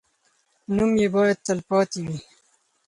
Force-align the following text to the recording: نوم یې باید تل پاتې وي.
نوم 0.75 0.91
یې 1.01 1.07
باید 1.15 1.37
تل 1.45 1.59
پاتې 1.69 1.99
وي. 2.05 2.17